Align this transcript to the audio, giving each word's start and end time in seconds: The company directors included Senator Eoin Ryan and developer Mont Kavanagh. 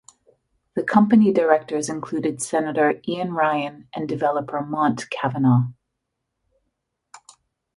The 0.73 0.81
company 0.81 1.31
directors 1.31 1.87
included 1.87 2.41
Senator 2.41 2.95
Eoin 3.07 3.33
Ryan 3.33 3.87
and 3.93 4.09
developer 4.09 4.59
Mont 4.59 5.07
Kavanagh. 5.11 5.71